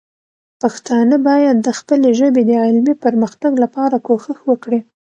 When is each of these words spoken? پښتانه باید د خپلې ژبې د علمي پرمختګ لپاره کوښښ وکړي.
پښتانه 0.61 1.15
باید 1.27 1.55
د 1.61 1.67
خپلې 1.79 2.09
ژبې 2.19 2.41
د 2.45 2.51
علمي 2.65 2.95
پرمختګ 3.05 3.51
لپاره 3.63 3.95
کوښښ 4.07 4.39
وکړي. 4.49 4.79